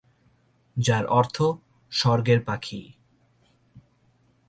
[0.77, 1.37] যার অর্থ
[1.91, 2.81] "স্বর্গের পাখি"।